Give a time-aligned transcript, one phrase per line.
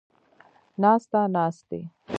[0.81, 1.79] ناسته، ناستې